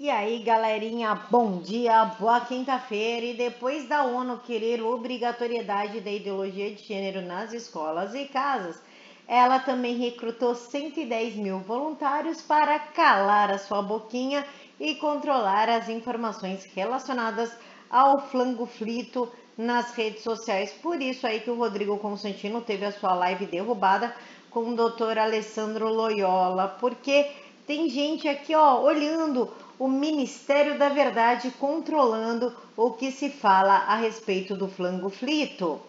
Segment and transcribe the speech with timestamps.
[0.00, 3.26] E aí, galerinha, bom dia, boa quinta-feira.
[3.26, 8.80] E depois da ONU querer obrigatoriedade da ideologia de gênero nas escolas e casas,
[9.26, 14.46] ela também recrutou 110 mil voluntários para calar a sua boquinha
[14.78, 17.50] e controlar as informações relacionadas
[17.90, 20.70] ao flango flito nas redes sociais.
[20.80, 24.14] Por isso aí que o Rodrigo Constantino teve a sua live derrubada
[24.48, 27.32] com o doutor Alessandro Loyola, porque
[27.66, 33.96] tem gente aqui, ó, olhando o Ministério da Verdade controlando o que se fala a
[33.96, 35.80] respeito do flango flito.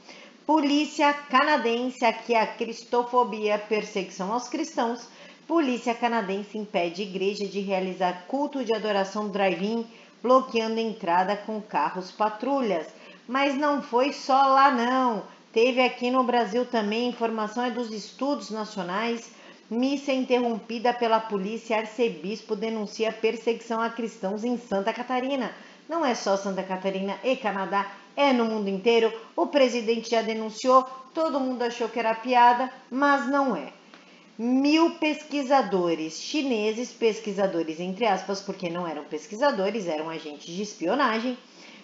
[0.45, 5.07] Polícia canadense, aqui a cristofobia, perseguição aos cristãos.
[5.47, 9.85] Polícia canadense impede igreja de realizar culto de adoração drive-in,
[10.21, 12.87] bloqueando entrada com carros patrulhas.
[13.27, 15.23] Mas não foi só lá não.
[15.51, 19.31] Teve aqui no Brasil também informação é dos estudos nacionais
[19.69, 25.53] Missa interrompida pela polícia, arcebispo denuncia perseguição a cristãos em Santa Catarina.
[25.87, 29.13] Não é só Santa Catarina e Canadá, é no mundo inteiro.
[29.35, 33.71] O presidente já denunciou, todo mundo achou que era piada, mas não é.
[34.39, 41.37] Mil pesquisadores chineses, pesquisadores entre aspas, porque não eram pesquisadores, eram agentes de espionagem,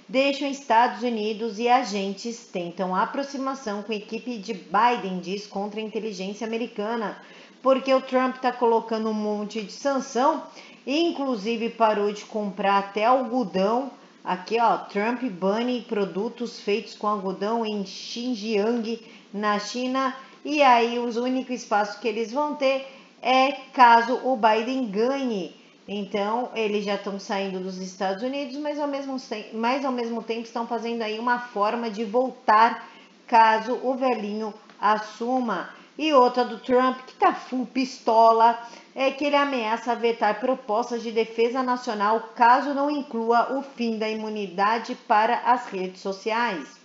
[0.09, 6.47] deixam Estados Unidos e agentes tentam aproximação com equipe de Biden, diz contra a inteligência
[6.47, 7.22] americana
[7.66, 10.44] porque o Trump está colocando um monte de sanção,
[10.85, 13.89] inclusive parou de comprar até algodão.
[14.23, 19.02] Aqui, ó, Trump bane produtos feitos com algodão em Xinjiang,
[19.33, 22.88] na China, e aí os únicos espaços que eles vão ter
[23.19, 25.55] é caso o Biden ganhe.
[25.88, 29.17] Então, eles já estão saindo dos Estados Unidos, mas ao mesmo,
[29.53, 32.88] mas ao mesmo tempo estão fazendo aí uma forma de voltar
[33.25, 35.73] caso o velhinho assuma.
[35.97, 38.59] E outra do Trump, que tá full pistola,
[38.93, 44.09] é que ele ameaça vetar propostas de defesa nacional caso não inclua o fim da
[44.09, 46.77] imunidade para as redes sociais.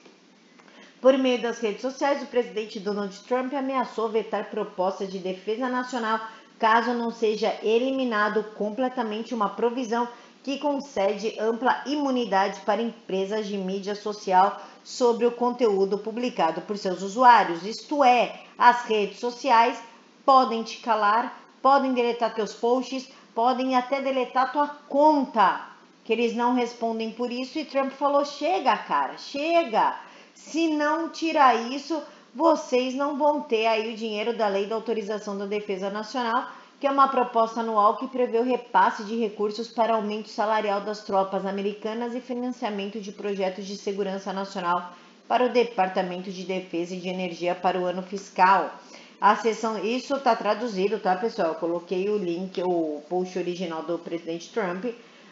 [1.00, 6.20] Por meio das redes sociais, o presidente Donald Trump ameaçou vetar propostas de defesa nacional
[6.58, 10.06] caso não seja eliminado completamente uma provisão
[10.42, 17.02] que concede ampla imunidade para empresas de mídia social sobre o conteúdo publicado por seus
[17.02, 17.64] usuários.
[17.64, 19.78] Isto é, as redes sociais
[20.24, 25.68] podem te calar, podem deletar teus posts, podem até deletar tua conta,
[26.04, 27.58] que eles não respondem por isso.
[27.58, 29.96] E Trump falou: chega, cara, chega.
[30.34, 32.02] Se não tirar isso,
[32.34, 36.48] vocês não vão ter aí o dinheiro da Lei da Autorização da Defesa Nacional
[36.80, 41.04] que é uma proposta anual que prevê o repasse de recursos para aumento salarial das
[41.04, 44.90] tropas americanas e financiamento de projetos de segurança nacional
[45.28, 48.74] para o Departamento de Defesa e de Energia para o ano fiscal.
[49.20, 51.48] A sessão, isso está traduzido, tá, pessoal?
[51.48, 54.86] Eu coloquei o link, o post original do presidente Trump.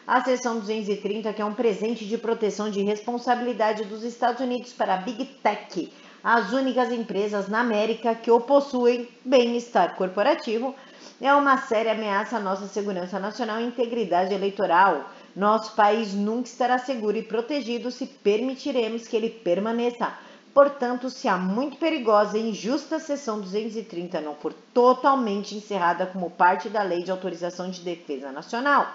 [0.06, 4.94] A seção 230, que é um presente de proteção de responsabilidade dos Estados Unidos para
[4.94, 5.90] a Big Tech,
[6.22, 10.74] as únicas empresas na América que o possuem bem-estar corporativo
[11.20, 15.10] é uma séria ameaça à nossa segurança nacional e integridade eleitoral.
[15.34, 20.12] Nosso país nunca estará seguro e protegido se permitiremos que ele permaneça.
[20.54, 26.68] Portanto, se a muito perigosa e injusta sessão 230 não for totalmente encerrada como parte
[26.68, 28.92] da Lei de Autorização de Defesa Nacional,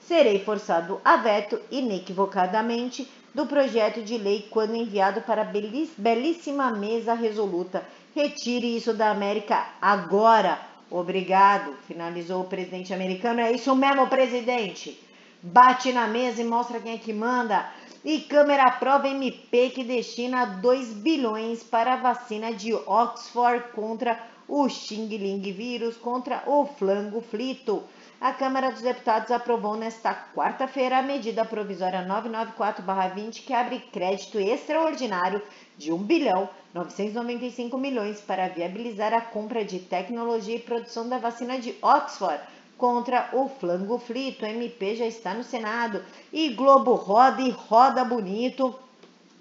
[0.00, 5.52] serei forçado a veto inequivocadamente do projeto de lei quando enviado para a
[5.98, 7.82] belíssima mesa resoluta.
[8.14, 10.58] Retire isso da América agora
[10.90, 13.40] Obrigado, finalizou o presidente americano.
[13.40, 15.05] É isso mesmo, presidente.
[15.48, 17.70] Bate na mesa e mostra quem é que manda.
[18.04, 24.68] E Câmara aprova MP que destina 2 bilhões para a vacina de Oxford contra o
[24.68, 27.84] Xing Ling vírus, contra o flango flito.
[28.20, 35.40] A Câmara dos Deputados aprovou nesta quarta-feira a medida provisória 994-20 que abre crédito extraordinário
[35.78, 41.56] de 1 bilhão 995 milhões para viabilizar a compra de tecnologia e produção da vacina
[41.56, 42.40] de Oxford
[42.76, 44.44] contra o flango flito.
[44.44, 46.02] O MP já está no Senado
[46.32, 48.74] e Globo roda e roda bonito.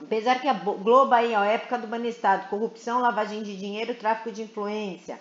[0.01, 4.43] Apesar que a Globo aí, ó, época do Banestado, corrupção, lavagem de dinheiro, tráfico de
[4.43, 5.19] influência,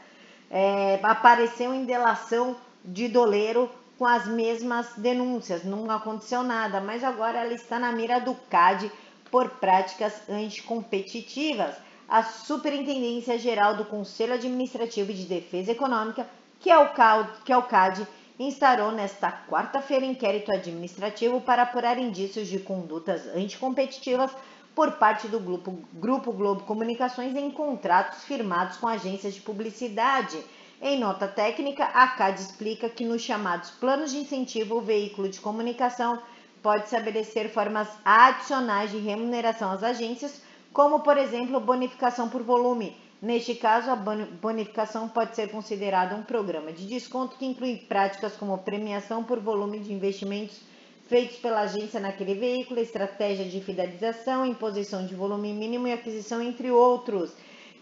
[0.51, 7.39] é, apareceu em delação de doleiro com as mesmas denúncias, não aconteceu nada, mas agora
[7.39, 8.91] ela está na mira do CAD
[9.31, 11.77] por práticas anticompetitivas
[12.09, 16.29] a Superintendência Geral do Conselho Administrativo de Defesa Econômica,
[16.65, 18.09] que é o CAD, que é o CAD
[18.39, 24.31] instaurou nesta quarta-feira inquérito administrativo para apurar indícios de condutas anticompetitivas
[24.75, 30.43] por parte do grupo, grupo Globo Comunicações em contratos firmados com agências de publicidade.
[30.81, 35.41] Em nota técnica, a CAD explica que nos chamados planos de incentivo, o veículo de
[35.41, 36.19] comunicação
[36.63, 40.41] pode estabelecer formas adicionais de remuneração às agências,
[40.73, 42.97] como, por exemplo, bonificação por volume.
[43.25, 48.59] Neste caso, a bonificação pode ser considerada um programa de desconto que inclui práticas como
[48.59, 50.61] premiação por volume de investimentos
[51.09, 56.71] feitos pela agência naquele veículo, estratégia de fidelização, imposição de volume mínimo e aquisição, entre
[56.71, 57.33] outros.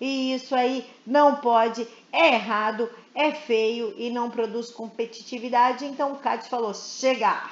[0.01, 5.85] E isso aí não pode, é errado, é feio e não produz competitividade.
[5.85, 7.51] Então o CAT falou: chega!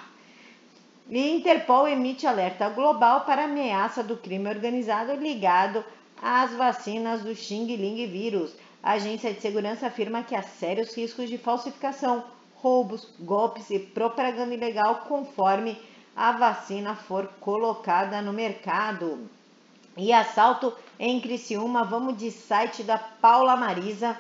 [1.09, 5.85] E Interpol emite alerta global para ameaça do crime organizado ligado
[6.23, 8.55] às vacinas do Xing Ling vírus.
[8.83, 12.25] A agência de segurança afirma que há sérios riscos de falsificação
[12.63, 15.79] roubos, golpes e propaganda ilegal conforme
[16.15, 19.31] a vacina for colocada no mercado.
[19.97, 24.17] E assalto em Criciúma, vamos de site da Paula Marisa.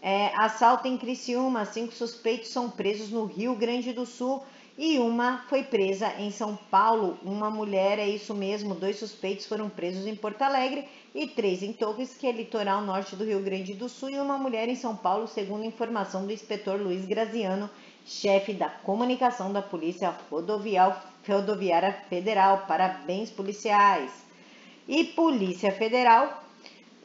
[0.00, 4.44] É, assalto em Criciúma, cinco suspeitos são presos no Rio Grande do Sul
[4.76, 7.18] e uma foi presa em São Paulo.
[7.24, 11.72] Uma mulher, é isso mesmo, dois suspeitos foram presos em Porto Alegre e três em
[11.72, 14.94] Torres, que é litoral norte do Rio Grande do Sul, e uma mulher em São
[14.94, 17.68] Paulo, segundo informação do inspetor Luiz Graziano,
[18.06, 22.66] chefe da comunicação da Polícia Rodoviária Federal.
[22.68, 24.12] Parabéns, policiais!
[24.86, 26.44] E Polícia Federal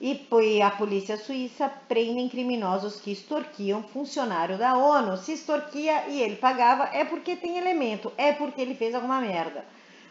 [0.06, 5.16] e a polícia suíça prendem criminosos que extorquiam funcionário da ONU.
[5.16, 9.64] Se extorquia e ele pagava, é porque tem elemento, é porque ele fez alguma merda.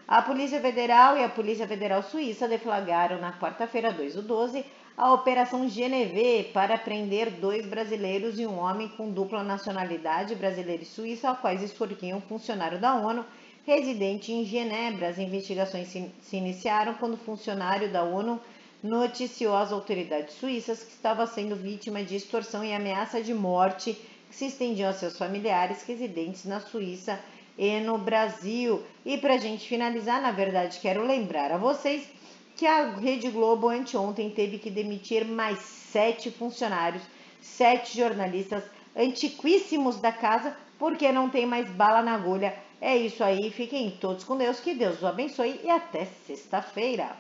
[0.08, 4.64] A Polícia Federal e a Polícia Federal Suíça deflagraram na quarta-feira, 2 do 12,
[4.96, 10.86] a Operação Geneve para prender dois brasileiros e um homem com dupla nacionalidade brasileira e
[10.86, 13.26] suíça, ao quais extorquiam funcionário da ONU
[13.66, 15.08] residente em Genebra.
[15.08, 18.40] As investigações se iniciaram quando o funcionário da ONU
[18.82, 23.96] noticiou às autoridades suíças que estava sendo vítima de extorsão e ameaça de morte
[24.28, 27.20] que se estendiam a seus familiares residentes na Suíça
[27.56, 28.82] e no Brasil.
[29.04, 32.08] E para a gente finalizar, na verdade, quero lembrar a vocês
[32.56, 37.02] que a Rede Globo anteontem teve que demitir mais sete funcionários,
[37.40, 38.64] sete jornalistas
[38.96, 42.54] antiquíssimos da casa, porque não tem mais bala na agulha.
[42.80, 47.16] É isso aí, fiquem todos com Deus, que Deus os abençoe e até sexta-feira.